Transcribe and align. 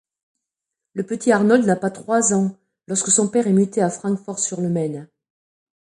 Le 0.95 1.03
petit 1.05 1.31
Arnold 1.31 1.63
n'a 1.67 1.75
pas 1.75 1.91
trois 1.91 2.33
ans 2.33 2.57
lorsque 2.87 3.11
son 3.11 3.27
père 3.29 3.45
est 3.45 3.53
muté 3.53 3.83
à 3.83 3.91
Francfort-sur-le-Main. 3.91 5.05